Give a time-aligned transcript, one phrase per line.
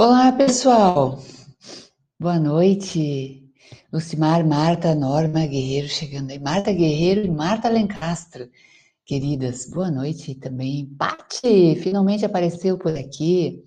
[0.00, 1.18] Olá, pessoal.
[2.20, 3.42] Boa noite.
[3.92, 6.38] Lucimar, Marta, Norma Guerreiro chegando aí.
[6.38, 8.48] Marta Guerreiro e Marta Lencastre,
[9.04, 9.68] queridas.
[9.68, 10.86] Boa noite também.
[10.96, 13.64] Pati, finalmente apareceu por aqui.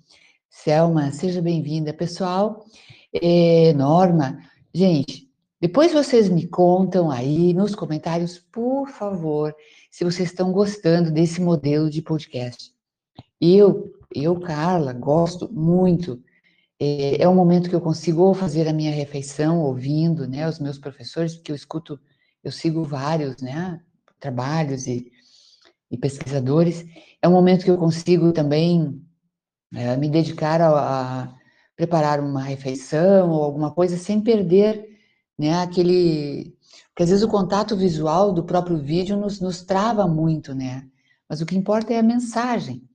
[0.50, 1.94] Selma, seja bem-vinda.
[1.94, 2.64] Pessoal,
[3.12, 4.40] é, Norma,
[4.74, 5.30] gente,
[5.60, 9.54] depois vocês me contam aí nos comentários, por favor,
[9.92, 12.72] se vocês estão gostando desse modelo de podcast.
[13.42, 16.22] Eu, eu, Carla, gosto muito.
[16.84, 20.80] É, é um momento que eu consigo fazer a minha refeição ouvindo, né, os meus
[20.80, 22.00] professores, porque eu escuto,
[22.44, 23.80] eu sigo vários, né,
[24.20, 25.12] trabalhos e,
[25.92, 26.84] e pesquisadores.
[27.22, 29.00] É um momento que eu consigo também
[29.76, 30.70] é, me dedicar a,
[31.24, 31.36] a,
[31.76, 34.84] preparar uma refeição ou alguma coisa sem perder,
[35.38, 36.58] né, aquele...
[36.90, 40.88] Porque às vezes o contato visual do próprio vídeo nos, nos trava muito, né?
[41.30, 42.90] Mas o que importa é a mensagem.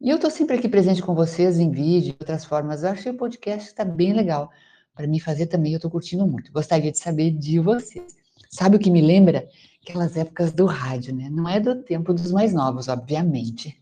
[0.00, 2.82] E eu estou sempre aqui presente com vocês em vídeo, de outras formas.
[2.82, 4.50] Eu achei o podcast está bem legal.
[4.94, 6.52] Para me fazer também, eu estou curtindo muito.
[6.52, 8.14] Gostaria de saber de vocês.
[8.50, 9.48] Sabe o que me lembra?
[9.82, 11.30] Aquelas épocas do rádio, né?
[11.30, 13.78] Não é do tempo dos mais novos, obviamente.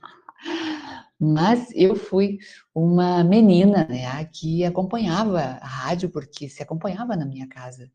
[1.19, 2.39] Mas eu fui
[2.73, 7.91] uma menina, né, que acompanhava a rádio, porque se acompanhava na minha casa.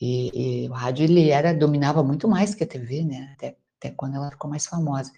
[0.00, 3.30] E, e o rádio, ele era, dominava muito mais que a TV, né?
[3.34, 5.10] Até, até quando ela ficou mais famosa.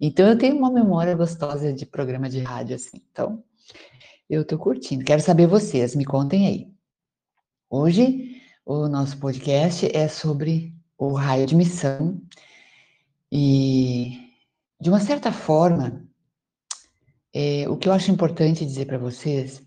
[0.00, 3.02] Então, eu tenho uma memória gostosa de programa de rádio, assim.
[3.10, 3.42] Então,
[4.30, 5.04] eu tô curtindo.
[5.04, 6.72] Quero saber vocês, me contem aí.
[7.68, 12.20] Hoje, o nosso podcast é sobre o raio de missão.
[13.32, 14.20] E,
[14.80, 16.06] de uma certa forma,
[17.34, 19.62] é, o que eu acho importante dizer para vocês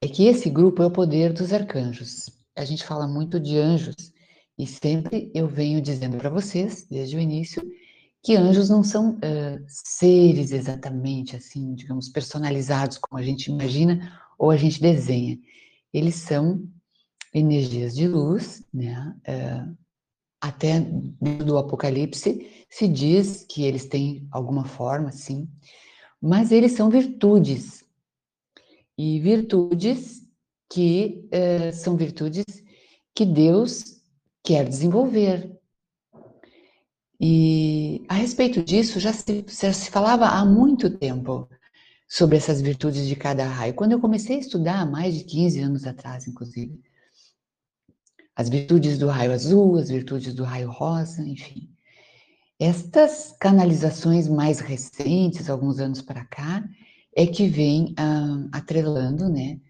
[0.00, 2.30] é que esse grupo é o poder dos arcanjos.
[2.56, 4.12] A gente fala muito de anjos
[4.58, 7.62] e sempre eu venho dizendo para vocês, desde o início,
[8.22, 14.50] que anjos não são uh, seres exatamente assim, digamos, personalizados como a gente imagina ou
[14.50, 15.38] a gente desenha.
[15.92, 16.62] Eles são
[17.32, 19.14] energias de luz, né?
[19.28, 19.76] Uh,
[20.40, 25.48] até do Apocalipse se diz que eles têm alguma forma, sim,
[26.20, 27.84] mas eles são virtudes.
[28.96, 30.22] E virtudes
[30.70, 32.44] que uh, são virtudes
[33.14, 34.00] que Deus
[34.42, 35.59] quer desenvolver,
[37.20, 41.46] e a respeito disso, já se, já se falava há muito tempo
[42.08, 43.74] sobre essas virtudes de cada raio.
[43.74, 46.80] Quando eu comecei a estudar, há mais de 15 anos atrás, inclusive,
[48.34, 51.68] as virtudes do raio azul, as virtudes do raio rosa, enfim.
[52.58, 56.64] Estas canalizações mais recentes, alguns anos para cá,
[57.14, 59.60] é que vem ah, atrelando né,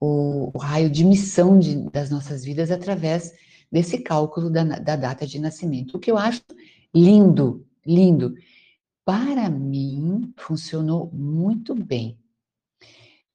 [0.00, 3.32] o, o, raio de missão de, das nossas vidas através
[3.70, 5.96] desse cálculo da, da data de nascimento.
[5.96, 6.42] O que eu acho
[6.96, 8.34] Lindo, lindo.
[9.04, 12.18] Para mim, funcionou muito bem.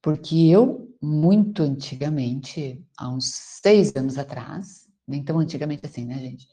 [0.02, 3.26] Porque eu, muito antigamente, há uns
[3.62, 6.48] seis anos atrás, nem tão antigamente assim, né, gente?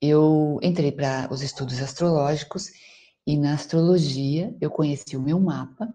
[0.00, 2.70] Eu entrei para os estudos astrológicos
[3.26, 5.92] e na astrologia eu conheci o meu mapa.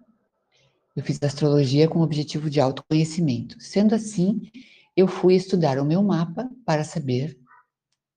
[0.96, 3.60] Eu fiz astrologia com o objetivo de autoconhecimento.
[3.60, 4.52] Sendo assim,
[4.96, 7.40] eu fui estudar o meu mapa para saber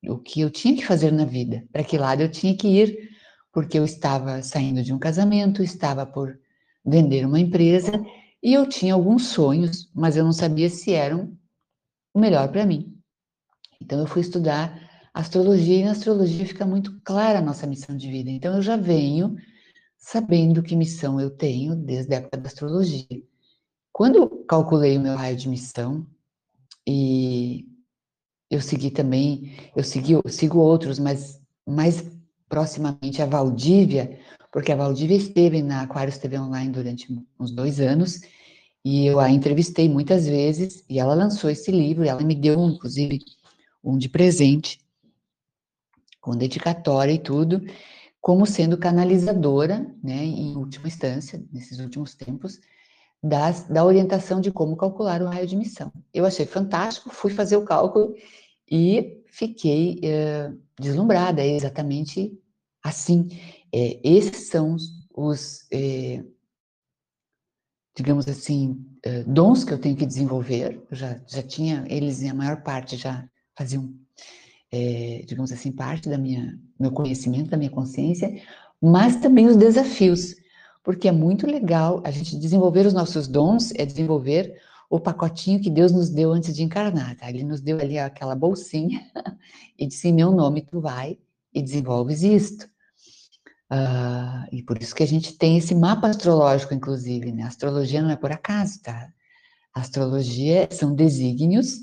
[0.08, 3.10] o que eu tinha que fazer na vida, para que lado eu tinha que ir,
[3.52, 6.38] porque eu estava saindo de um casamento, estava por
[6.84, 7.92] vender uma empresa
[8.42, 11.36] e eu tinha alguns sonhos, mas eu não sabia se eram
[12.14, 12.96] o melhor para mim.
[13.80, 18.10] Então eu fui estudar astrologia e na astrologia fica muito clara a nossa missão de
[18.10, 18.30] vida.
[18.30, 19.36] Então eu já venho
[19.96, 23.22] sabendo que missão eu tenho desde a época da astrologia.
[23.92, 26.06] Quando eu calculei o meu raio de missão
[26.86, 27.66] e
[28.50, 32.04] eu segui também, eu segui, eu sigo outros, mas mais
[32.48, 34.18] proximamente a Valdívia,
[34.52, 37.06] porque a Valdívia esteve na Aquarius TV Online durante
[37.38, 38.20] uns dois anos,
[38.84, 43.18] e eu a entrevistei muitas vezes, e ela lançou esse livro, ela me deu, inclusive,
[43.82, 44.78] um de presente,
[46.20, 47.62] com dedicatória e tudo,
[48.20, 52.60] como sendo canalizadora, né, em última instância, nesses últimos tempos,
[53.28, 55.92] das, da orientação de como calcular o raio de missão.
[56.14, 58.14] Eu achei fantástico, fui fazer o cálculo
[58.70, 62.32] e fiquei é, deslumbrada, é exatamente
[62.82, 63.28] assim.
[63.72, 64.76] É, esses são
[65.14, 66.24] os, é,
[67.96, 68.84] digamos assim,
[69.26, 70.80] dons que eu tenho que desenvolver.
[70.90, 73.92] Eu já, já tinha, eles, a maior parte, já faziam,
[75.26, 78.42] digamos assim, parte da minha, meu conhecimento, da minha consciência,
[78.82, 80.34] mas também os desafios
[80.86, 84.56] porque é muito legal a gente desenvolver os nossos dons, é desenvolver
[84.88, 87.28] o pacotinho que Deus nos deu antes de encarnar, tá?
[87.28, 89.04] Ele nos deu ali aquela bolsinha
[89.76, 91.18] e disse, em meu nome tu vai
[91.52, 92.66] e desenvolves isto.
[93.68, 97.42] Uh, e por isso que a gente tem esse mapa astrológico, inclusive, né?
[97.42, 99.08] A astrologia não é por acaso, tá?
[99.74, 101.80] astrologia são desígnios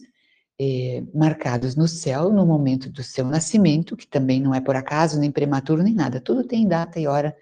[0.57, 5.19] eh, marcados no céu no momento do seu nascimento, que também não é por acaso,
[5.19, 6.21] nem prematuro, nem nada.
[6.21, 7.35] Tudo tem data e hora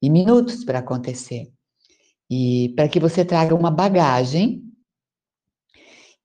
[0.00, 1.52] e minutos para acontecer.
[2.30, 4.64] E para que você traga uma bagagem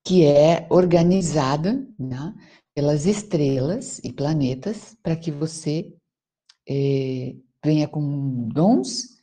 [0.03, 2.33] que é organizada né,
[2.75, 5.93] pelas estrelas e planetas, para que você
[6.67, 9.13] eh, venha com dons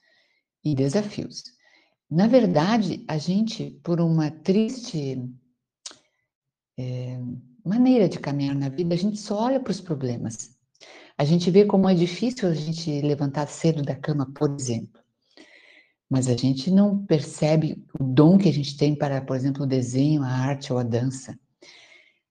[0.65, 1.45] e desafios.
[2.11, 5.23] Na verdade, a gente, por uma triste
[6.79, 7.21] é,
[7.65, 10.59] maneira de caminhar na vida, a gente só olha para os problemas.
[11.21, 15.03] A gente vê como é difícil a gente levantar cedo da cama, por exemplo.
[16.09, 19.67] Mas a gente não percebe o dom que a gente tem para, por exemplo, o
[19.67, 21.39] desenho, a arte ou a dança.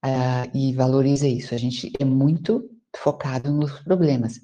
[0.03, 1.53] Uh, e valoriza isso.
[1.53, 4.41] A gente é muito focado nos problemas.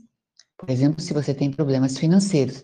[0.55, 2.63] Por exemplo, se você tem problemas financeiros,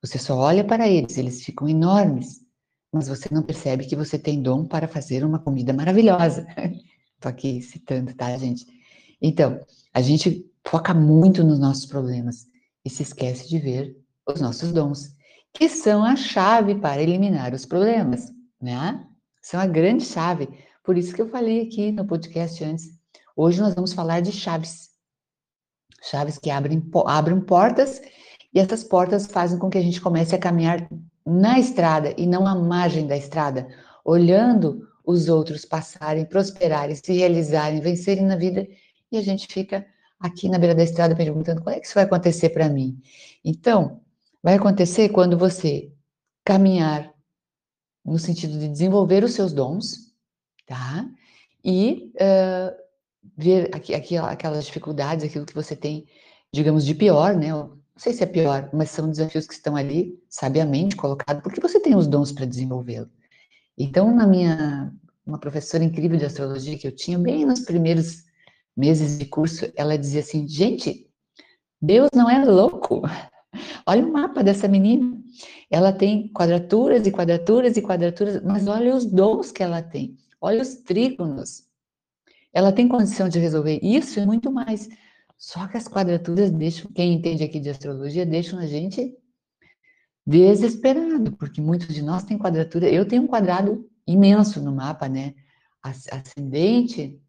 [0.00, 2.46] você só olha para eles, eles ficam enormes
[2.92, 6.46] mas você não percebe que você tem dom para fazer uma comida maravilhosa.
[7.14, 8.64] Estou aqui citando, tá, gente?
[9.20, 9.60] Então,
[9.92, 12.46] a gente foca muito nos nossos problemas
[12.84, 13.96] e se esquece de ver
[14.28, 15.14] os nossos dons,
[15.54, 19.06] que são a chave para eliminar os problemas, né?
[19.40, 20.48] São a grande chave.
[20.82, 22.90] Por isso que eu falei aqui no podcast antes.
[23.36, 24.90] Hoje nós vamos falar de chaves.
[26.02, 28.00] Chaves que abrem, abrem portas
[28.52, 30.88] e essas portas fazem com que a gente comece a caminhar
[31.24, 33.68] na estrada e não à margem da estrada,
[34.04, 38.66] olhando os outros passarem, prosperarem, se realizarem, vencerem na vida,
[39.10, 39.86] e a gente fica
[40.18, 43.00] aqui na beira da estrada perguntando quando é que isso vai acontecer para mim.
[43.44, 44.00] Então,
[44.42, 45.92] vai acontecer quando você
[46.44, 47.12] caminhar
[48.04, 50.14] no sentido de desenvolver os seus dons,
[50.66, 51.08] tá?
[51.64, 52.76] E uh,
[53.36, 56.06] ver aqui, aqui, aquelas dificuldades, aquilo que você tem,
[56.52, 57.48] digamos, de pior, né?
[57.48, 61.80] não sei se é pior, mas são desafios que estão ali, sabiamente colocados, porque você
[61.80, 63.10] tem os dons para desenvolvê-lo.
[63.76, 64.92] Então, na minha,
[65.26, 68.25] uma professora incrível de astrologia que eu tinha, bem nos primeiros
[68.76, 71.08] meses de curso, ela dizia assim, gente,
[71.80, 73.02] Deus não é louco.
[73.86, 75.18] Olha o mapa dessa menina.
[75.70, 80.16] Ela tem quadraturas e quadraturas e quadraturas, mas olha os dons que ela tem.
[80.40, 81.64] Olha os trígonos.
[82.52, 84.88] Ela tem condição de resolver isso e muito mais.
[85.38, 89.14] Só que as quadraturas deixam, quem entende aqui de astrologia, deixam a gente
[90.26, 92.88] desesperado, porque muitos de nós têm quadratura.
[92.88, 95.34] Eu tenho um quadrado imenso no mapa, né?
[95.82, 97.20] Ascendente,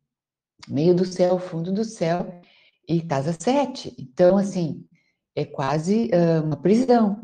[0.67, 2.41] meio do céu, fundo do céu
[2.87, 3.95] e casa 7.
[3.99, 4.85] Então, assim,
[5.35, 7.21] é quase uh, uma prisão.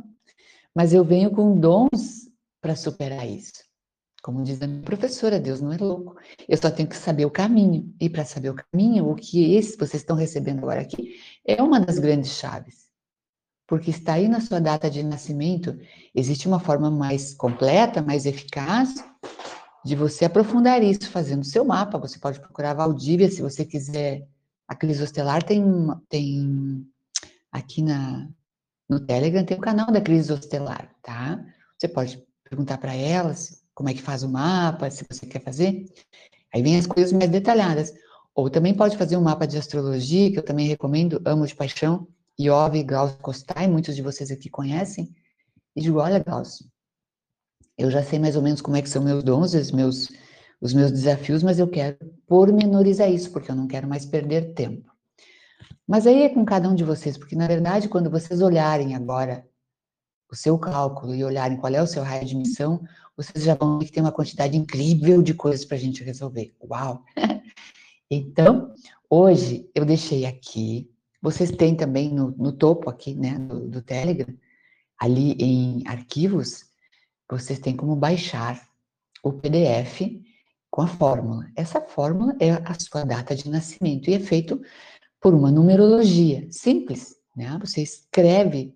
[0.75, 2.29] Mas eu venho com dons
[2.61, 3.63] para superar isso.
[4.21, 6.15] Como diz a minha professora, Deus não é louco.
[6.47, 7.93] Eu só tenho que saber o caminho.
[7.99, 11.15] E para saber o caminho, o que esse vocês estão recebendo agora aqui
[11.45, 12.83] é uma das grandes chaves.
[13.67, 15.77] Porque está aí na sua data de nascimento,
[16.13, 19.03] existe uma forma mais completa, mais eficaz
[19.83, 21.97] de você aprofundar isso fazendo seu mapa.
[21.97, 24.27] Você pode procurar Valdívia se você quiser.
[24.67, 25.63] A Cris Ostelar tem,
[26.07, 26.87] tem
[27.51, 28.29] aqui na,
[28.89, 31.43] no Telegram, tem o canal da Cris Ostelar, tá?
[31.77, 35.85] Você pode perguntar para elas como é que faz o mapa, se você quer fazer.
[36.53, 37.93] Aí vem as coisas mais detalhadas.
[38.35, 42.07] Ou também pode fazer um mapa de astrologia, que eu também recomendo, amo de paixão,
[42.39, 45.13] Iove Glaucio Costai, muitos de vocês aqui conhecem.
[45.75, 46.65] E digo, olha, Glaucio,
[47.77, 50.09] eu já sei mais ou menos como é que são meus dons, os meus,
[50.61, 54.91] os meus desafios, mas eu quero pormenorizar isso, porque eu não quero mais perder tempo.
[55.87, 59.45] Mas aí é com cada um de vocês, porque na verdade, quando vocês olharem agora
[60.31, 62.83] o seu cálculo e olharem qual é o seu raio de missão,
[63.15, 66.55] vocês já vão ver que tem uma quantidade incrível de coisas para a gente resolver.
[66.61, 67.03] Uau!
[68.11, 68.71] Então,
[69.09, 70.87] hoje eu deixei aqui,
[71.19, 74.31] vocês têm também no, no topo aqui, né, do, do Telegram,
[74.99, 76.65] ali em arquivos,
[77.39, 78.67] vocês têm como baixar
[79.23, 80.21] o PDF
[80.69, 81.49] com a fórmula.
[81.55, 84.61] Essa fórmula é a sua data de nascimento e é feito
[85.19, 87.57] por uma numerologia simples, né?
[87.61, 88.75] Você escreve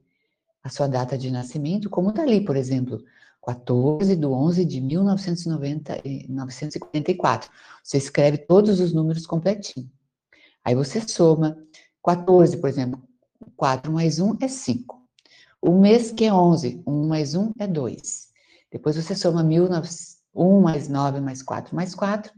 [0.63, 3.03] a sua data de nascimento, como está ali, por exemplo,
[3.45, 7.49] 14 de 11 de 1944.
[7.83, 9.89] Você escreve todos os números completinho.
[10.63, 11.57] Aí você soma
[12.03, 13.01] 14, por exemplo,
[13.55, 15.01] 4 mais 1 é 5.
[15.61, 18.26] O mês que é 11, 1 mais 1 é 2.
[18.71, 22.33] Depois você soma 1 mais 9 mais 4 mais 4.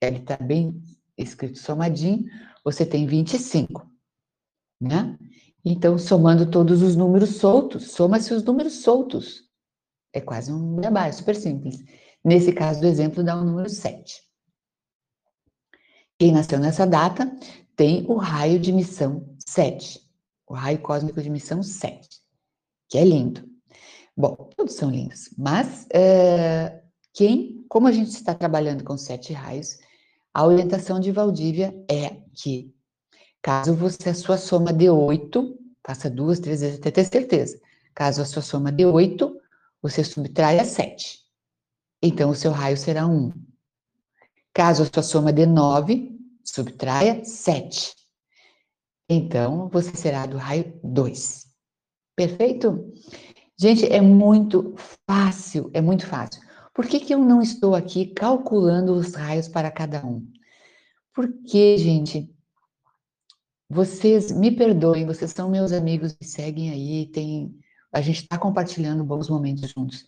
[0.00, 0.82] Ele está bem
[1.16, 2.24] escrito somadinho.
[2.64, 3.90] Você tem 25,
[4.80, 5.18] né?
[5.64, 9.42] Então, somando todos os números soltos, soma-se os números soltos.
[10.12, 11.78] É quase um beabá, é super simples.
[12.24, 14.20] Nesse caso do exemplo, dá o número 7.
[16.18, 17.30] Quem nasceu nessa data
[17.76, 20.00] tem o raio de missão 7.
[20.46, 22.08] O raio cósmico de missão 7,
[22.88, 23.49] que é lindo.
[24.20, 26.82] Bom, todos são lindos, mas é,
[27.14, 29.78] Quem, como a gente está trabalhando com sete raios,
[30.34, 32.70] a orientação de Valdívia é que,
[33.40, 37.58] caso você, a sua soma de oito, faça duas, três vezes até ter certeza.
[37.94, 39.40] Caso a sua soma de oito,
[39.80, 41.20] você subtrai a sete.
[42.02, 43.32] Então, o seu raio será um.
[44.52, 47.94] Caso a sua soma de nove, subtraia sete.
[49.08, 51.48] Então, você será do raio 2.
[52.14, 52.92] Perfeito?
[53.60, 54.74] Gente, é muito
[55.06, 56.40] fácil, é muito fácil.
[56.72, 60.26] Por que, que eu não estou aqui calculando os raios para cada um?
[61.14, 62.34] Porque, gente,
[63.68, 67.54] vocês me perdoem, vocês são meus amigos, me seguem aí, tem,
[67.92, 70.06] a gente está compartilhando bons momentos juntos.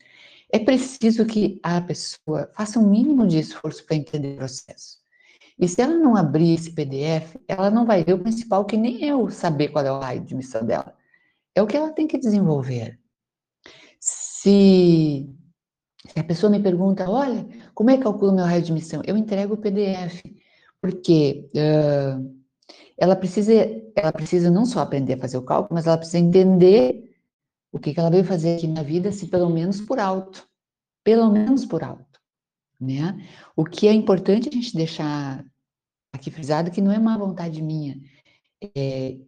[0.50, 4.96] É preciso que a pessoa faça um mínimo de esforço para entender o processo.
[5.58, 9.04] E se ela não abrir esse PDF, ela não vai ver o principal, que nem
[9.04, 10.96] eu saber qual é o raio de missão dela.
[11.54, 13.01] É o que ela tem que desenvolver.
[14.42, 15.32] Se
[16.04, 19.00] se a pessoa me pergunta, olha, como é que calculo meu raio de missão?
[19.06, 20.20] Eu entrego o PDF,
[20.80, 22.42] porque uh,
[22.98, 23.52] ela, precisa,
[23.94, 27.08] ela precisa não só aprender a fazer o cálculo, mas ela precisa entender
[27.70, 30.44] o que, que ela veio fazer aqui na vida, se pelo menos por alto.
[31.04, 32.20] Pelo menos por alto.
[32.80, 33.24] Né?
[33.54, 35.44] O que é importante a gente deixar
[36.12, 37.96] aqui frisado que não é má vontade minha,
[38.76, 39.18] é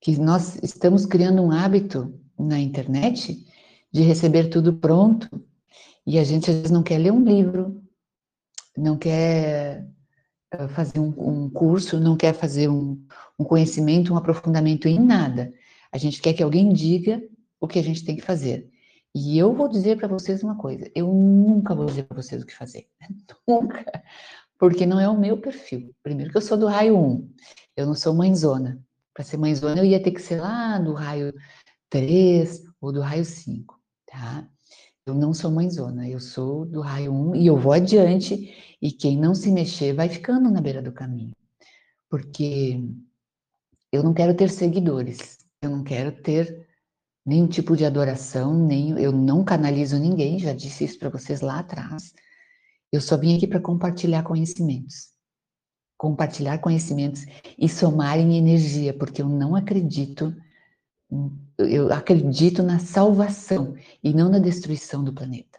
[0.00, 3.49] que nós estamos criando um hábito na internet
[3.92, 5.28] de receber tudo pronto
[6.06, 7.82] e a gente às vezes não quer ler um livro,
[8.76, 9.86] não quer
[10.50, 13.04] eh, fazer um, um curso, não quer fazer um,
[13.38, 15.52] um conhecimento, um aprofundamento em nada.
[15.92, 17.22] A gente quer que alguém diga
[17.60, 18.70] o que a gente tem que fazer.
[19.14, 22.46] E eu vou dizer para vocês uma coisa: eu nunca vou dizer para vocês o
[22.46, 22.86] que fazer.
[23.46, 23.84] nunca.
[24.58, 25.94] Porque não é o meu perfil.
[26.02, 27.30] Primeiro, que eu sou do raio 1,
[27.76, 28.80] eu não sou mãezona.
[29.14, 31.32] Para ser mãezona, eu ia ter que ser lá do raio
[31.88, 33.79] 3 ou do raio 5,
[34.10, 34.48] tá?
[35.06, 39.16] Eu não sou mãezona, eu sou do raio 1 e eu vou adiante, e quem
[39.16, 41.32] não se mexer vai ficando na beira do caminho.
[42.08, 42.82] Porque
[43.92, 46.68] eu não quero ter seguidores, eu não quero ter
[47.24, 51.60] nenhum tipo de adoração, nem eu não canalizo ninguém, já disse isso para vocês lá
[51.60, 52.12] atrás.
[52.92, 55.10] Eu só vim aqui para compartilhar conhecimentos.
[55.96, 57.24] Compartilhar conhecimentos
[57.58, 60.34] e somar em energia, porque eu não acredito
[61.58, 65.58] eu acredito na salvação e não na destruição do planeta,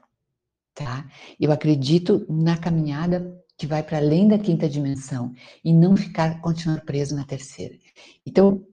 [0.74, 1.05] tá?
[1.39, 6.81] Eu acredito na caminhada que vai para além da quinta dimensão e não ficar continuar
[6.81, 7.77] preso na terceira.
[8.25, 8.65] Então,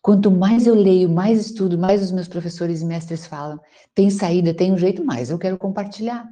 [0.00, 3.60] quanto mais eu leio, mais estudo, mais os meus professores e mestres falam,
[3.94, 6.26] tem saída, tem um jeito mais, eu quero compartilhar.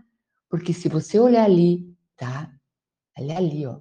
[0.49, 2.51] Porque se você olhar ali, tá?
[3.19, 3.81] Olha ali, ó.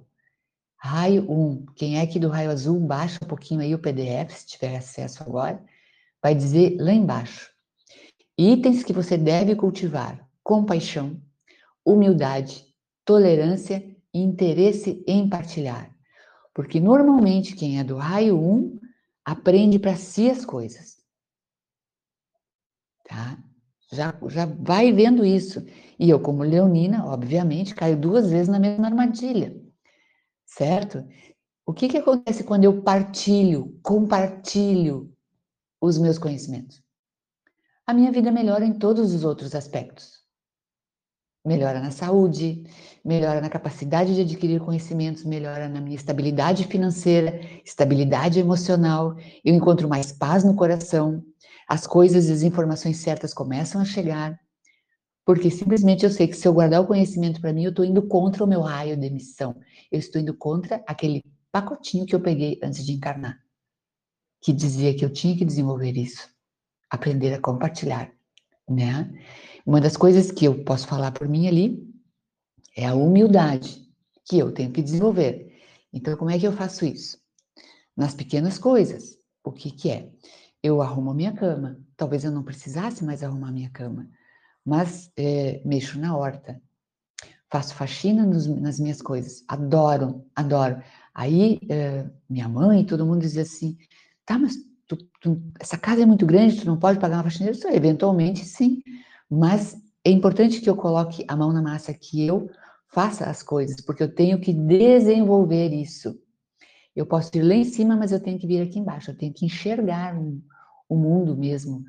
[0.76, 1.66] Raio 1.
[1.76, 5.22] Quem é aqui do raio azul, baixa um pouquinho aí o PDF, se tiver acesso
[5.22, 5.62] agora
[6.22, 7.50] vai dizer lá embaixo:
[8.38, 11.20] itens que você deve cultivar: compaixão,
[11.84, 12.64] humildade,
[13.04, 15.94] tolerância e interesse em partilhar.
[16.54, 18.78] Porque normalmente quem é do raio 1
[19.24, 20.98] aprende para si as coisas.
[23.04, 23.38] Tá?
[23.92, 25.64] Já, já vai vendo isso.
[25.98, 29.54] E eu, como leonina, obviamente, caio duas vezes na mesma armadilha.
[30.46, 31.04] Certo?
[31.66, 35.12] O que, que acontece quando eu partilho, compartilho
[35.80, 36.82] os meus conhecimentos.
[37.86, 40.20] A minha vida melhora em todos os outros aspectos.
[41.44, 42.64] Melhora na saúde,
[43.02, 49.88] melhora na capacidade de adquirir conhecimentos, melhora na minha estabilidade financeira, estabilidade emocional, eu encontro
[49.88, 51.24] mais paz no coração,
[51.66, 54.38] as coisas e as informações certas começam a chegar,
[55.24, 58.02] porque simplesmente eu sei que se eu guardar o conhecimento para mim, eu estou indo
[58.02, 59.56] contra o meu raio de emissão,
[59.90, 63.40] eu estou indo contra aquele pacotinho que eu peguei antes de encarnar
[64.40, 66.28] que dizia que eu tinha que desenvolver isso,
[66.88, 68.10] aprender a compartilhar,
[68.68, 69.12] né?
[69.66, 71.86] Uma das coisas que eu posso falar por mim ali
[72.76, 73.88] é a humildade
[74.24, 75.52] que eu tenho que desenvolver.
[75.92, 77.18] Então, como é que eu faço isso?
[77.96, 79.18] Nas pequenas coisas.
[79.44, 80.10] O que que é?
[80.62, 81.78] Eu arrumo a minha cama.
[81.96, 84.08] Talvez eu não precisasse mais arrumar a minha cama,
[84.64, 86.60] mas é, mexo na horta,
[87.50, 89.42] faço faxina nos, nas minhas coisas.
[89.48, 90.82] Adoro, adoro.
[91.14, 93.76] Aí é, minha mãe, todo mundo dizia assim:
[94.30, 94.54] Tá, mas
[94.86, 97.50] tu, tu, essa casa é muito grande, tu não pode pagar uma faxineira?
[97.50, 98.80] Isso, eventualmente, sim.
[99.28, 102.48] Mas é importante que eu coloque a mão na massa, que eu
[102.86, 106.16] faça as coisas, porque eu tenho que desenvolver isso.
[106.94, 109.10] Eu posso ir lá em cima, mas eu tenho que vir aqui embaixo.
[109.10, 110.40] Eu tenho que enxergar o,
[110.88, 111.82] o mundo mesmo,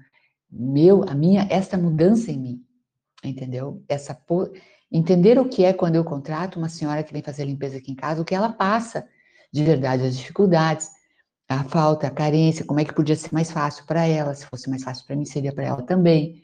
[0.52, 2.66] meu, a minha, esta mudança em mim,
[3.24, 3.84] entendeu?
[3.88, 4.20] Essa
[4.92, 7.96] entender o que é quando eu contrato uma senhora que vem fazer limpeza aqui em
[7.96, 9.08] casa, o que ela passa
[9.54, 10.90] de verdade, as dificuldades,
[11.52, 14.70] a falta, a carência, como é que podia ser mais fácil para ela, se fosse
[14.70, 16.44] mais fácil para mim, seria para ela também.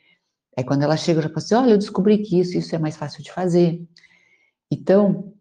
[0.57, 2.79] Aí quando ela chega, eu já falo assim, olha, eu descobri que isso, isso é
[2.79, 3.87] mais fácil de fazer.
[4.71, 5.33] Então,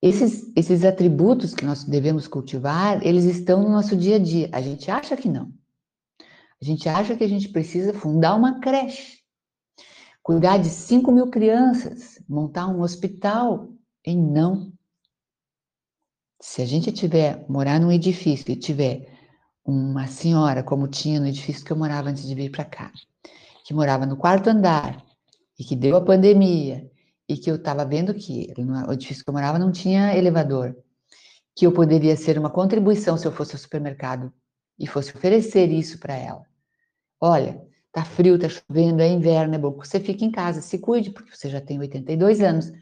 [0.00, 4.48] esses, esses atributos que nós devemos cultivar, eles estão no nosso dia a dia.
[4.52, 5.52] A gente acha que não.
[6.60, 9.18] A gente acha que a gente precisa fundar uma creche,
[10.22, 13.68] cuidar de 5 mil crianças, montar um hospital.
[14.06, 14.72] E não.
[16.40, 19.08] Se a gente tiver, morar num edifício e tiver
[19.64, 22.92] uma senhora, como tinha no edifício que eu morava antes de vir para cá,
[23.64, 25.04] que morava no quarto andar
[25.58, 26.88] e que deu a pandemia
[27.28, 30.76] e que eu estava vendo que no edifício que eu morava não tinha elevador,
[31.56, 34.32] que eu poderia ser uma contribuição se eu fosse ao supermercado
[34.78, 36.44] e fosse oferecer isso para ela.
[37.20, 40.78] Olha, tá frio, tá chovendo, é inverno, é bom que você fique em casa, se
[40.78, 42.72] cuide, porque você já tem 82 anos.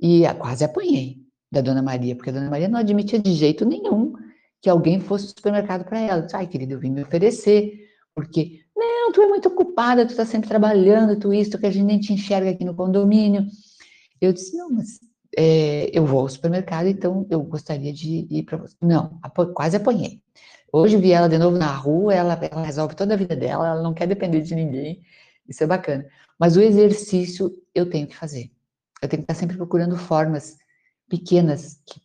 [0.00, 1.19] E quase apanhei
[1.50, 4.14] da Dona Maria, porque a Dona Maria não admitia de jeito nenhum
[4.60, 6.26] que alguém fosse ao supermercado para ela.
[6.32, 10.48] Ai, querida, eu vim me oferecer, porque, não, tu é muito ocupada, tu está sempre
[10.48, 13.46] trabalhando, tu isso, que a gente nem te enxerga aqui no condomínio.
[14.20, 15.00] Eu disse, não, mas
[15.36, 18.76] é, eu vou ao supermercado, então eu gostaria de ir para você.
[18.80, 19.18] Não,
[19.54, 20.20] quase apanhei.
[20.72, 23.82] Hoje vi ela de novo na rua, ela, ela resolve toda a vida dela, ela
[23.82, 25.00] não quer depender de ninguém,
[25.48, 26.06] isso é bacana.
[26.38, 28.50] Mas o exercício eu tenho que fazer.
[29.02, 30.56] Eu tenho que estar sempre procurando formas
[31.10, 32.00] pequenas que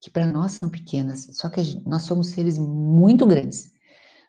[0.00, 3.72] que para nós são pequenas, só que gente, nós somos seres muito grandes.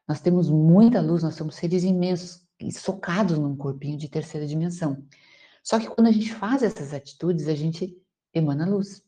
[0.07, 5.03] Nós temos muita luz, nós somos seres imensos socados num corpinho de terceira dimensão.
[5.63, 7.95] Só que quando a gente faz essas atitudes, a gente
[8.33, 9.03] emana luz.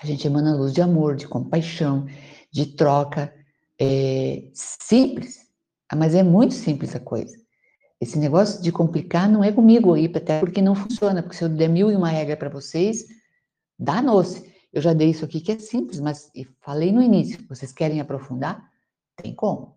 [0.00, 2.06] A gente emana luz de amor, de compaixão,
[2.50, 3.32] de troca.
[3.80, 5.46] É simples,
[5.94, 7.36] mas é muito simples a coisa.
[8.00, 11.68] Esse negócio de complicar não é comigo, até porque não funciona, porque se eu der
[11.68, 13.04] mil e uma regra para vocês,
[13.78, 14.42] dá-nos.
[14.72, 16.30] Eu já dei isso aqui que é simples, mas
[16.60, 18.70] falei no início, vocês querem aprofundar?
[19.16, 19.76] Tem como.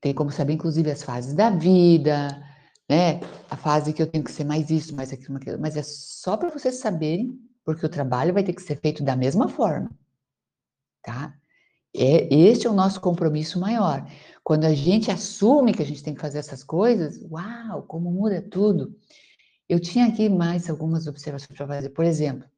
[0.00, 2.42] Tem como saber, inclusive, as fases da vida,
[2.88, 3.20] né?
[3.48, 5.58] A fase que eu tenho que ser mais isso, mais aquilo, aquilo.
[5.60, 9.16] Mas é só para vocês saberem, porque o trabalho vai ter que ser feito da
[9.16, 9.90] mesma forma,
[11.02, 11.34] tá?
[11.94, 14.06] É, este é o nosso compromisso maior.
[14.42, 18.42] Quando a gente assume que a gente tem que fazer essas coisas, uau, como muda
[18.42, 18.96] tudo.
[19.68, 21.90] Eu tinha aqui mais algumas observações para fazer.
[21.90, 22.48] Por exemplo,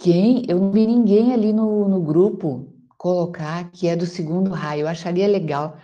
[0.00, 4.82] quem, eu não vi ninguém ali no, no grupo colocar que é do segundo raio,
[4.82, 5.76] eu acharia legal.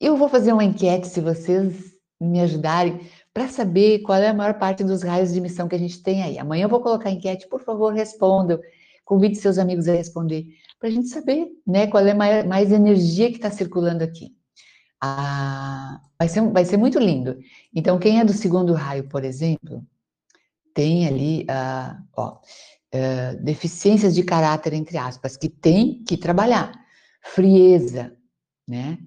[0.00, 3.00] Eu vou fazer uma enquete, se vocês me ajudarem,
[3.34, 6.22] para saber qual é a maior parte dos raios de missão que a gente tem
[6.22, 6.38] aí.
[6.38, 8.60] Amanhã eu vou colocar a enquete, por favor, respondam.
[9.04, 10.46] Convide seus amigos a responder,
[10.78, 14.32] para a gente saber né, qual é mais, mais energia que está circulando aqui.
[15.00, 17.36] Ah, vai, ser, vai ser muito lindo.
[17.74, 19.84] Então, quem é do segundo raio, por exemplo,
[20.72, 22.38] tem ali, ah, ó,
[22.94, 26.72] uh, deficiências de caráter, entre aspas, que tem que trabalhar.
[27.22, 28.16] Frieza,
[28.66, 28.98] né?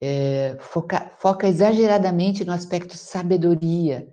[0.00, 4.06] É, foca, foca exageradamente no aspecto sabedoria.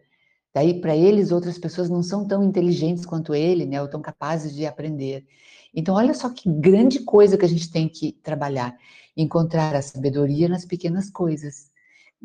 [0.54, 3.82] Daí, para eles, outras pessoas não são tão inteligentes quanto ele, né?
[3.82, 5.26] Ou tão capazes de aprender.
[5.74, 8.76] Então, olha só que grande coisa que a gente tem que trabalhar.
[9.18, 11.72] Encontrar a sabedoria nas pequenas coisas.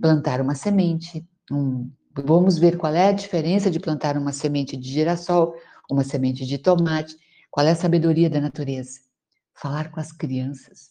[0.00, 1.26] Plantar uma semente.
[1.50, 5.54] Um, vamos ver qual é a diferença de plantar uma semente de girassol
[5.90, 7.16] uma semente de tomate.
[7.50, 9.00] Qual é a sabedoria da natureza?
[9.54, 10.90] Falar com as crianças.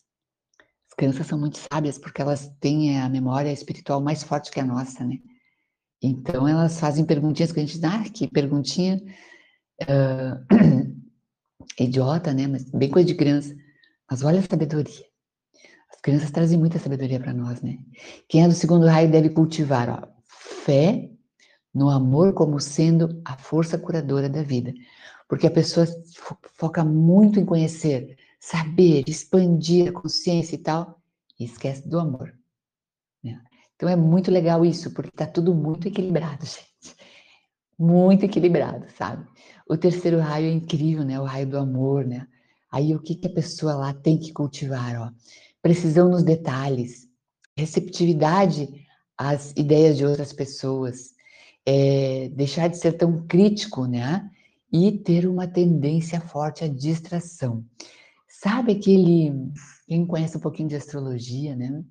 [0.90, 4.66] As crianças são muito sábias porque elas têm a memória espiritual mais forte que a
[4.66, 5.20] nossa, né?
[6.02, 9.02] Então elas fazem perguntinhas que a gente diz, ah, que perguntinha
[9.84, 11.04] uh,
[11.80, 12.48] idiota, né?
[12.48, 13.56] Mas bem coisa de criança.
[14.10, 15.06] Mas olha a sabedoria.
[15.92, 17.78] As crianças trazem muita sabedoria para nós, né?
[18.28, 21.10] Quem é do segundo raio deve cultivar, ó, fé,
[21.78, 24.74] no amor como sendo a força curadora da vida.
[25.30, 25.86] Porque a pessoa
[26.56, 31.00] foca muito em conhecer, saber, expandir a consciência e tal,
[31.40, 32.34] e esquece do amor.
[33.24, 33.40] Né?
[33.76, 36.98] Então é muito legal isso, porque está tudo muito equilibrado, gente.
[37.78, 39.28] Muito equilibrado, sabe?
[39.70, 41.20] O terceiro raio é incrível, né?
[41.20, 42.28] O raio do amor, né?
[42.72, 45.12] Aí o que, que a pessoa lá tem que cultivar, ó?
[45.62, 47.08] Precisão nos detalhes,
[47.56, 48.68] receptividade
[49.16, 51.16] às ideias de outras pessoas,
[51.68, 54.32] é, deixar de ser tão crítico, né?
[54.72, 57.66] E ter uma tendência forte à distração.
[58.26, 59.34] Sabe aquele,
[59.86, 61.84] quem conhece um pouquinho de astrologia, né?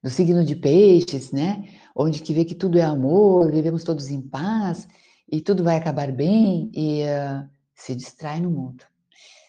[0.00, 1.68] Do signo de peixes, né?
[1.96, 4.86] Onde que vê que tudo é amor, vivemos todos em paz
[5.28, 8.84] e tudo vai acabar bem e uh, se distrai no mundo.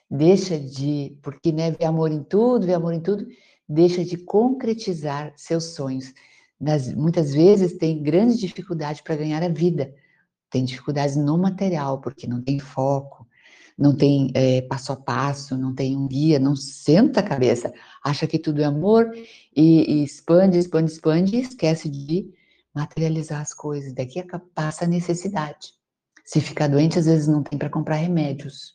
[0.09, 3.27] Deixa de, porque né, vê amor em tudo, vê amor em tudo,
[3.67, 6.11] deixa de concretizar seus sonhos
[6.59, 9.93] das, muitas vezes tem grande dificuldade para ganhar a vida,
[10.49, 13.27] tem dificuldades no material, porque não tem foco,
[13.77, 17.71] não tem é, passo a passo, não tem um guia, não senta a cabeça,
[18.03, 19.09] acha que tudo é amor
[19.55, 22.29] e, e expande, expande, expande e esquece de
[22.75, 23.93] materializar as coisas.
[23.93, 24.21] Daqui
[24.53, 25.73] passa a necessidade.
[26.25, 28.73] Se ficar doente, às vezes não tem para comprar remédios.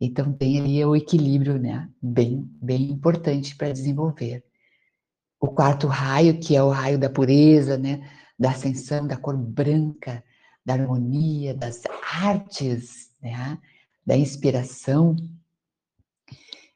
[0.00, 1.88] Então tem ali o equilíbrio, né?
[2.00, 4.44] Bem, bem importante para desenvolver.
[5.42, 8.08] O quarto raio, que é o raio da pureza, né?
[8.38, 10.22] Da ascensão, da cor branca,
[10.64, 13.58] da harmonia, das artes, né?
[14.06, 15.16] Da inspiração.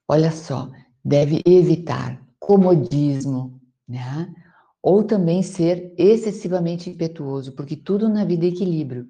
[0.08, 0.68] Olha só,
[1.04, 4.34] deve evitar comodismo, né?
[4.82, 9.06] Ou também ser excessivamente impetuoso, porque tudo na vida é equilíbrio.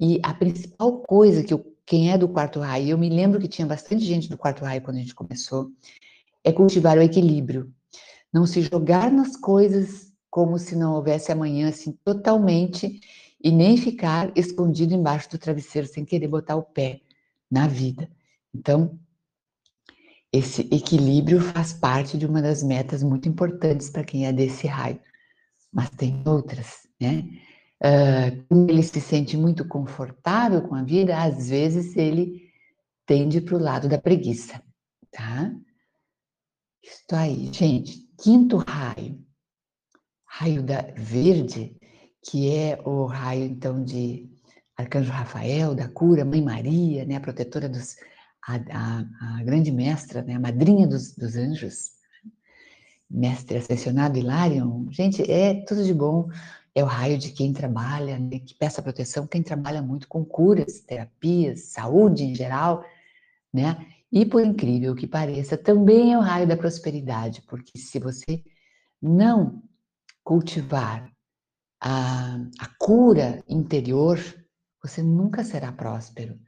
[0.00, 3.46] E a principal coisa que eu, quem é do quarto raio, eu me lembro que
[3.46, 5.70] tinha bastante gente do quarto raio quando a gente começou,
[6.42, 7.72] é cultivar o equilíbrio.
[8.32, 13.00] Não se jogar nas coisas como se não houvesse amanhã, assim, totalmente,
[13.42, 17.00] e nem ficar escondido embaixo do travesseiro sem querer botar o pé
[17.50, 18.10] na vida.
[18.54, 18.98] Então,
[20.32, 25.00] esse equilíbrio faz parte de uma das metas muito importantes para quem é desse raio.
[25.72, 27.24] Mas tem outras, né?
[27.82, 32.50] Uh, ele se sente muito confortável com a vida, às vezes ele
[33.06, 34.60] tende para o lado da preguiça,
[35.12, 35.52] tá?
[36.82, 38.08] Isso aí, gente.
[38.20, 39.24] Quinto raio,
[40.26, 41.76] raio da verde,
[42.22, 44.28] que é o raio então de
[44.76, 47.96] Arcanjo Rafael, da cura, Mãe Maria, né, a protetora dos,
[48.46, 51.92] a, a, a grande mestra, né, a madrinha dos, dos anjos,
[53.10, 54.86] mestre ascensionado Hilarion.
[54.90, 56.28] Gente, é tudo de bom
[56.78, 60.80] é o raio de quem trabalha, né, que peça proteção, quem trabalha muito com curas,
[60.80, 62.84] terapias, saúde em geral,
[63.52, 63.86] né?
[64.10, 68.42] E por incrível que pareça, também é o raio da prosperidade, porque se você
[69.00, 69.62] não
[70.24, 71.10] cultivar
[71.80, 74.18] a, a cura interior,
[74.82, 76.38] você nunca será próspero,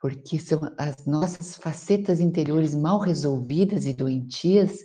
[0.00, 4.84] porque são as nossas facetas interiores mal resolvidas e doentias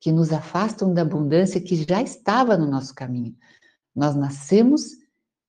[0.00, 3.36] que nos afastam da abundância que já estava no nosso caminho.
[3.94, 4.99] Nós nascemos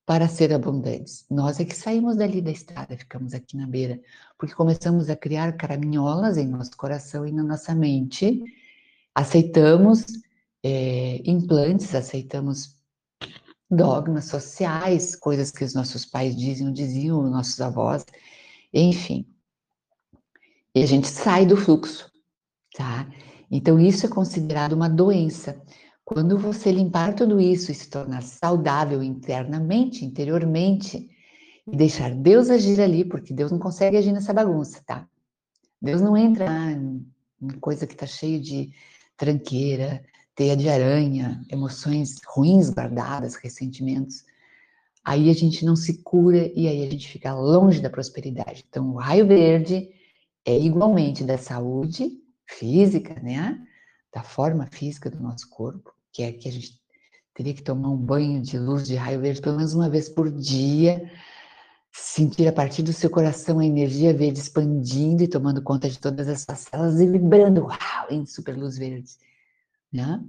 [0.05, 1.25] para ser abundantes.
[1.29, 3.99] Nós é que saímos dali da estrada, ficamos aqui na beira,
[4.37, 8.43] porque começamos a criar caraminholas em nosso coração e na nossa mente.
[9.13, 10.05] Aceitamos
[10.63, 12.75] é, implantes, aceitamos
[13.69, 18.05] dogmas sociais, coisas que os nossos pais diziam, diziam, nossos avós,
[18.73, 19.25] enfim.
[20.75, 22.11] E a gente sai do fluxo,
[22.75, 23.07] tá?
[23.49, 25.61] Então, isso é considerado uma doença.
[26.13, 31.09] Quando você limpar tudo isso e se tornar saudável internamente, interiormente,
[31.65, 35.07] e deixar Deus agir ali, porque Deus não consegue agir nessa bagunça, tá?
[35.81, 38.73] Deus não entra em coisa que está cheio de
[39.15, 40.03] tranqueira,
[40.35, 44.25] teia de aranha, emoções ruins guardadas, ressentimentos.
[45.05, 48.65] Aí a gente não se cura e aí a gente fica longe da prosperidade.
[48.67, 49.89] Então, o raio verde
[50.43, 52.11] é igualmente da saúde
[52.45, 53.65] física, né?
[54.13, 56.79] Da forma física do nosso corpo, que é que a gente
[57.33, 60.31] teria que tomar um banho de luz de raio verde pelo menos uma vez por
[60.31, 61.09] dia,
[61.93, 66.27] sentir a partir do seu coração a energia verde expandindo e tomando conta de todas
[66.27, 69.11] as suas células e vibrando uau, em super luz verde.
[69.91, 70.23] Né?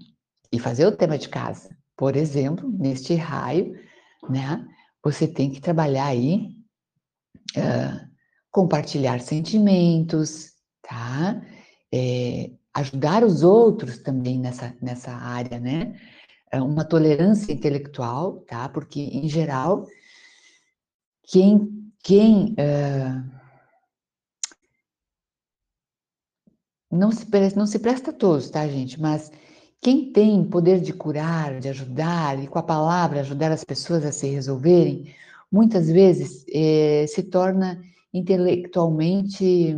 [0.51, 1.77] E fazer o tema de casa.
[1.97, 3.79] Por exemplo, neste raio,
[4.29, 4.67] né,
[5.03, 6.49] você tem que trabalhar aí,
[7.57, 8.13] uh,
[8.51, 11.43] compartilhar sentimentos, tá?
[11.93, 15.99] É, ajudar os outros também nessa, nessa área, né?
[16.51, 18.69] É uma tolerância intelectual, tá?
[18.69, 19.87] Porque, em geral,
[21.23, 23.33] quem, quem uh,
[26.91, 29.01] não, se, não se presta a todos, tá, gente?
[29.01, 29.31] Mas
[29.81, 34.13] quem tem poder de curar, de ajudar, e com a palavra ajudar as pessoas a
[34.13, 35.15] se resolverem,
[35.51, 37.83] muitas vezes eh, se torna
[38.15, 39.77] intelectualmente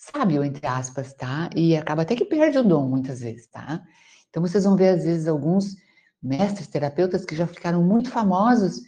[0.00, 1.50] sábio, entre aspas, tá?
[1.54, 3.82] E acaba até que perde o dom, muitas vezes, tá?
[4.30, 5.76] Então, vocês vão ver, às vezes, alguns
[6.22, 8.80] mestres, terapeutas que já ficaram muito famosos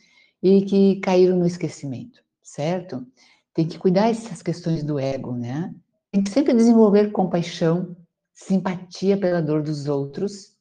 [0.42, 3.06] e que caíram no esquecimento, certo?
[3.52, 5.74] Tem que cuidar dessas questões do ego, né?
[6.10, 7.94] Tem que sempre desenvolver compaixão,
[8.32, 10.56] simpatia pela dor dos outros,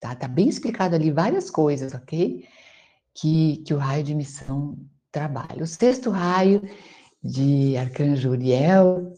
[0.00, 0.16] tá?
[0.16, 2.44] Tá bem explicado ali várias coisas, ok?
[3.14, 4.76] Que, que o raio de missão
[5.12, 5.62] trabalha.
[5.62, 6.60] O sexto raio
[7.22, 9.14] de Arcanjo Uriel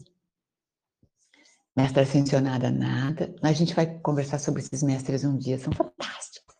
[1.77, 3.35] mestra ascensionada nada.
[3.43, 6.55] A gente vai conversar sobre esses mestres um dia, são fantásticos.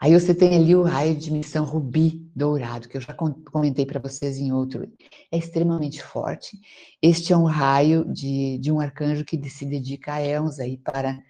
[0.00, 4.00] Aí você tem ali o raio de missão rubi dourado, que eu já comentei para
[4.00, 4.90] vocês em outro.
[5.30, 6.58] É extremamente forte.
[7.00, 11.22] Este é um raio de, de um arcanjo que se dedica a éons aí para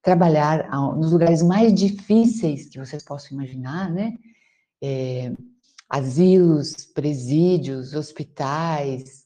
[0.00, 4.14] trabalhar nos lugares mais difíceis que vocês possam imaginar, né?
[4.82, 5.32] É,
[5.88, 9.23] asilos, presídios, hospitais,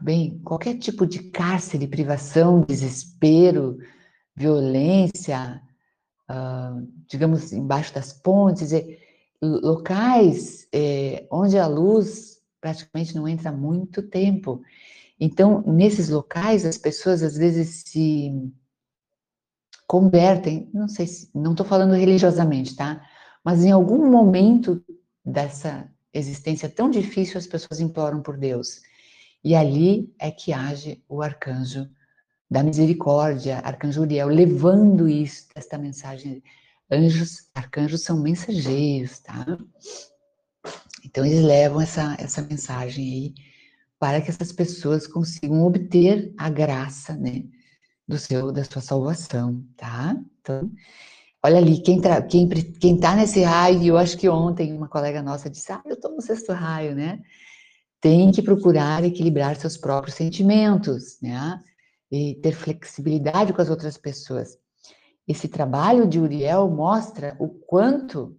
[0.00, 3.78] bem, qualquer tipo de cárcere, privação, desespero,
[4.34, 5.62] violência,
[6.30, 8.72] uh, digamos, embaixo das pontes,
[9.40, 14.62] locais é, onde a luz praticamente não entra há muito tempo.
[15.20, 18.32] Então, nesses locais, as pessoas às vezes se
[19.86, 23.02] convertem, não sei se, não estou falando religiosamente, tá?
[23.44, 24.82] Mas em algum momento
[25.24, 28.80] dessa existência tão difícil, as pessoas imploram por Deus.
[29.44, 31.88] E ali é que age o arcanjo
[32.50, 36.42] da misericórdia, arcanjo Uriel, levando isso, esta mensagem.
[36.90, 39.44] Anjos, arcanjos são mensageiros, tá?
[41.04, 43.34] Então eles levam essa, essa mensagem aí
[43.98, 47.44] para que essas pessoas consigam obter a graça, né,
[48.06, 50.16] do seu, da sua salvação, tá?
[50.40, 50.70] Então,
[51.42, 55.22] olha ali, quem, tra, quem, quem tá nesse raio, eu acho que ontem uma colega
[55.22, 57.22] nossa disse, ah, eu tô no sexto raio, né?
[58.04, 61.58] Tem que procurar equilibrar seus próprios sentimentos, né?
[62.12, 64.58] E ter flexibilidade com as outras pessoas.
[65.26, 68.38] Esse trabalho de Uriel mostra o quanto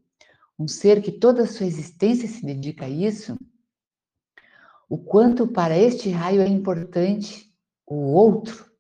[0.60, 3.36] um ser que toda a sua existência se dedica a isso,
[4.88, 7.52] o quanto para este raio é importante
[7.88, 8.72] o outro,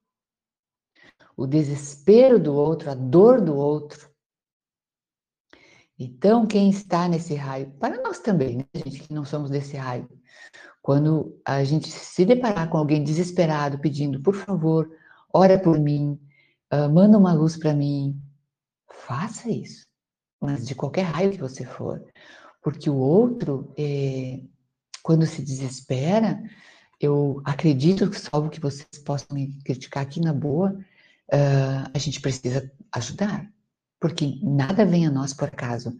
[1.35, 4.07] o desespero do outro, a dor do outro.
[5.97, 10.07] Então, quem está nesse raio, para nós também, né, gente, que não somos desse raio,
[10.85, 14.87] quando a gente se deparar com alguém desesperado pedindo, por favor,
[15.33, 16.19] ora por mim,
[16.71, 18.21] uh, manda uma luz para mim,
[18.87, 19.81] faça isso,
[20.39, 22.05] mas de qualquer raio que você for,
[22.61, 24.41] porque o outro, é,
[25.01, 26.39] quando se desespera,
[27.01, 30.69] eu acredito que, salvo que vocês possam me criticar aqui na boa,
[31.33, 33.51] uh, a gente precisa ajudar,
[33.99, 35.97] porque nada vem a nós por acaso.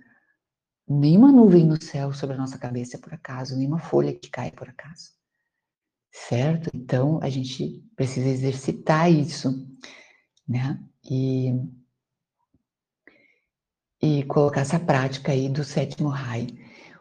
[0.88, 4.70] Nenhuma nuvem no céu sobre a nossa cabeça por acaso, nenhuma folha que cai por
[4.70, 5.10] acaso.
[6.12, 6.70] Certo?
[6.74, 9.68] Então, a gente precisa exercitar isso,
[10.48, 10.80] né?
[11.10, 11.54] E,
[14.02, 16.48] e colocar essa prática aí do sétimo raio.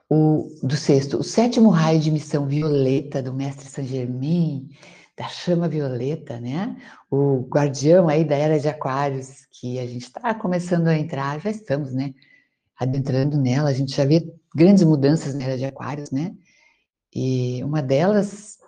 [0.09, 4.69] O, do sexto, o sétimo raio de missão violeta do mestre Saint Germain,
[5.17, 6.77] da chama violeta, né?
[7.11, 11.51] O guardião aí da era de aquários, que a gente está começando a entrar, já
[11.51, 12.15] estamos, né?
[12.79, 16.35] Adentrando nela, a gente já vê grandes mudanças na era de aquários, né?
[17.15, 18.59] E uma delas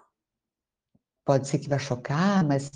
[1.25, 2.71] pode ser que vá chocar, mas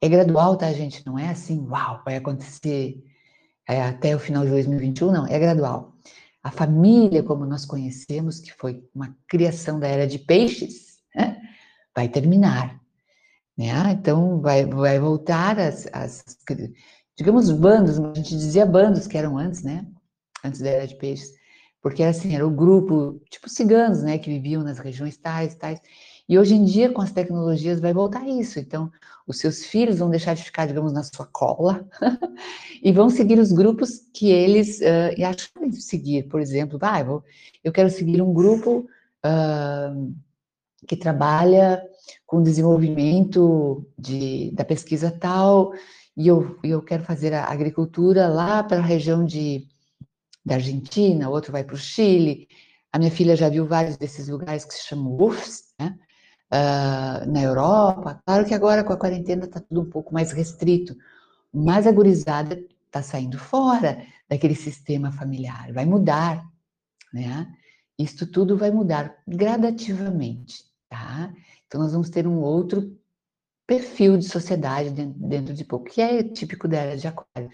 [0.00, 1.04] é gradual, tá, gente?
[1.06, 3.02] Não é assim, uau, vai acontecer
[3.68, 5.94] é, até o final de 2021, não, é gradual.
[6.42, 11.40] A família, como nós conhecemos, que foi uma criação da era de peixes, né?
[11.94, 12.80] vai terminar.
[13.56, 13.70] Né?
[13.70, 16.24] Ah, então, vai, vai voltar as, as,
[17.16, 19.86] digamos, bandos, a gente dizia bandos que eram antes, né?
[20.44, 21.32] Antes da Era de Peixes,
[21.82, 24.16] porque assim, era o grupo, tipo ciganos, né?
[24.16, 25.80] Que viviam nas regiões tais, tais.
[26.28, 28.60] E hoje em dia, com as tecnologias, vai voltar isso.
[28.60, 28.90] Então,
[29.26, 31.86] os seus filhos vão deixar de ficar, digamos, na sua cola
[32.82, 36.24] e vão seguir os grupos que eles uh, acham seguir.
[36.28, 37.24] Por exemplo, ah, eu, vou,
[37.64, 38.86] eu quero seguir um grupo
[39.26, 40.14] uh,
[40.86, 41.82] que trabalha
[42.26, 45.72] com desenvolvimento de, da pesquisa tal,
[46.16, 49.66] e eu, eu quero fazer a agricultura lá para a região de,
[50.44, 52.48] da Argentina, outro vai para o Chile.
[52.92, 55.98] A minha filha já viu vários desses lugares que se chamam UFs, né?
[56.52, 58.20] Uh, na Europa.
[58.26, 60.94] Claro que agora com a quarentena está tudo um pouco mais restrito,
[61.52, 66.44] mas a gurizada está saindo fora daquele sistema familiar, vai mudar,
[67.12, 67.50] né?
[67.98, 71.32] Isto tudo vai mudar gradativamente, tá?
[71.66, 72.94] Então, nós vamos ter um outro
[73.66, 77.50] perfil de sociedade dentro de pouco, que é típico da era de aquário,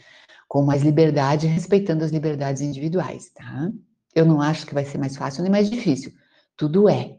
[0.48, 3.70] com mais liberdade, respeitando as liberdades individuais, tá?
[4.14, 6.12] Eu não acho que vai ser mais fácil nem mais difícil.
[6.56, 7.18] Tudo é.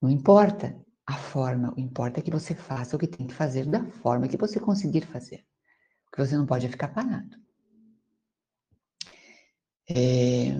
[0.00, 3.66] Não importa a forma, o importa é que você faça o que tem que fazer
[3.66, 5.44] da forma que você conseguir fazer.
[6.08, 7.36] O que você não pode é ficar parado.
[9.88, 10.56] É,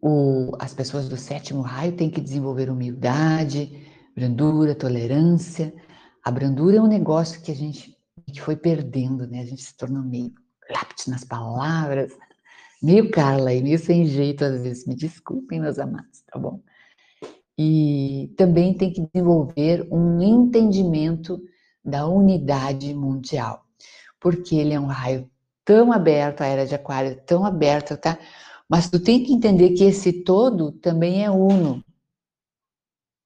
[0.00, 5.72] o, as pessoas do sétimo raio têm que desenvolver humildade, brandura, tolerância.
[6.24, 7.96] A brandura é um negócio que a gente
[8.32, 9.40] que foi perdendo, né?
[9.40, 10.32] A gente se tornou meio
[10.70, 12.12] lápis nas palavras,
[12.82, 14.86] meio Carla e meio sem jeito às vezes.
[14.86, 16.60] Me desculpem, meus amados, tá bom?
[17.58, 21.42] E também tem que desenvolver um entendimento
[21.84, 23.64] da unidade mundial,
[24.18, 25.28] porque ele é um raio
[25.64, 28.18] tão aberto, a era de aquário tão aberta, tá?
[28.68, 31.84] Mas tu tem que entender que esse todo também é uno.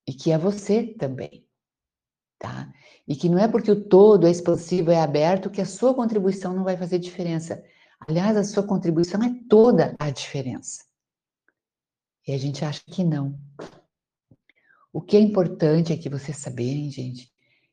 [0.06, 1.46] E que é você também.
[2.38, 2.72] Tá?
[3.06, 6.54] E que não é porque o todo é expansivo, é aberto, que a sua contribuição
[6.54, 7.62] não vai fazer diferença.
[8.06, 10.84] Aliás, a sua contribuição é toda a diferença.
[12.26, 13.38] E a gente acha que não.
[14.92, 17.30] O que é importante é que vocês saberem, gente,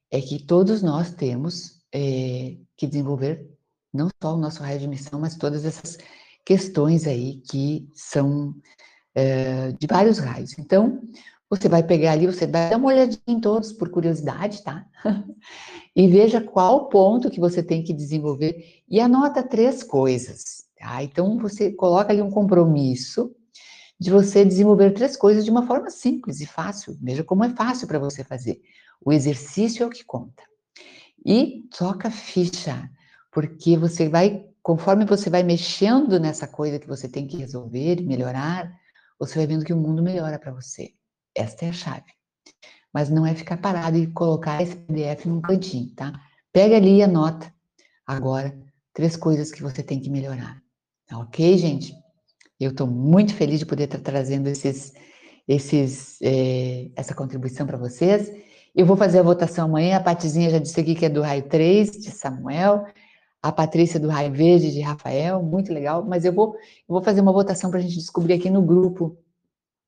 [0.09, 3.49] é que todos nós temos é, que desenvolver
[3.93, 5.97] não só o nosso raio de missão, mas todas essas
[6.45, 8.55] questões aí que são
[9.13, 10.57] é, de vários raios.
[10.57, 11.01] Então,
[11.51, 14.85] você vai pegar ali, você vai dar uma olhadinha em todos por curiosidade, tá?
[15.93, 21.03] e veja qual ponto que você tem que desenvolver e anota três coisas, tá?
[21.03, 23.35] Então, você coloca ali um compromisso
[23.99, 26.97] de você desenvolver três coisas de uma forma simples e fácil.
[27.01, 28.61] Veja como é fácil para você fazer.
[29.03, 30.43] O exercício é o que conta.
[31.25, 32.89] E toca ficha,
[33.29, 38.73] porque você vai, conforme você vai mexendo nessa coisa que você tem que resolver melhorar,
[39.19, 40.93] você vai vendo que o mundo melhora para você.
[41.35, 42.11] Esta é a chave.
[42.93, 46.13] Mas não é ficar parado e colocar esse PDF num cantinho, tá?
[46.51, 47.53] Pega ali e anota
[48.05, 48.57] agora
[48.93, 50.61] três coisas que você tem que melhorar.
[51.07, 51.93] Tá ok, gente?
[52.59, 54.93] Eu estou muito feliz de poder estar trazendo esses,
[55.47, 58.31] esses, é, essa contribuição para vocês.
[58.75, 59.97] Eu vou fazer a votação amanhã.
[59.97, 62.85] A Patizinha já disse aqui que é do raio 3, de Samuel.
[63.41, 65.41] A Patrícia do raio verde, de Rafael.
[65.41, 66.05] Muito legal.
[66.05, 69.17] Mas eu vou, eu vou fazer uma votação para a gente descobrir aqui no grupo,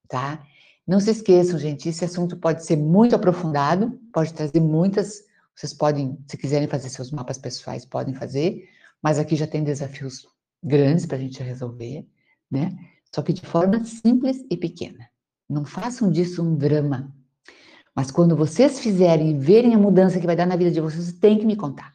[0.08, 0.42] tá?
[0.86, 5.24] Não se esqueçam, gente, esse assunto pode ser muito aprofundado, pode trazer muitas.
[5.54, 8.68] Vocês podem, se quiserem fazer seus mapas pessoais, podem fazer,
[9.02, 10.26] mas aqui já tem desafios
[10.62, 12.06] grandes para a gente resolver,
[12.50, 12.76] né?
[13.14, 15.08] Só que de forma simples e pequena.
[15.48, 17.14] Não façam disso um drama.
[17.94, 21.12] Mas quando vocês fizerem e verem a mudança que vai dar na vida de vocês,
[21.12, 21.94] têm que me contar.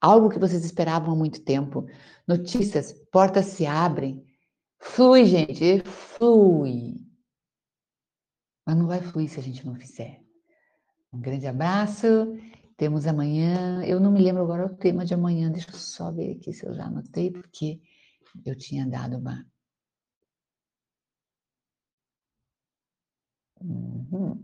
[0.00, 1.86] Algo que vocês esperavam há muito tempo.
[2.26, 4.24] Notícias, portas se abrem.
[4.78, 7.03] Flui, gente, flui.
[8.66, 10.22] Mas não vai fluir se a gente não fizer.
[11.12, 12.06] Um grande abraço.
[12.76, 13.84] Temos amanhã.
[13.84, 15.50] Eu não me lembro agora o tema de amanhã.
[15.50, 17.80] Deixa eu só ver aqui se eu já anotei, porque
[18.44, 19.46] eu tinha dado uma.
[23.60, 24.42] Uhum.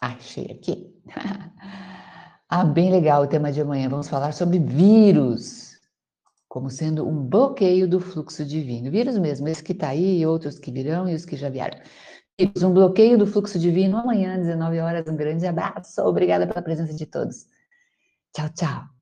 [0.00, 0.94] Achei aqui.
[2.48, 3.88] ah, bem legal o tema de amanhã.
[3.88, 5.73] Vamos falar sobre vírus,
[6.54, 8.88] como sendo um bloqueio do fluxo divino.
[8.88, 11.76] Vírus mesmo, esse que está aí, outros que virão e os que já vieram.
[12.62, 15.04] Um bloqueio do fluxo divino amanhã, 19 horas.
[15.08, 16.00] Um grande abraço.
[16.02, 17.46] Obrigada pela presença de todos.
[18.32, 18.93] Tchau, tchau.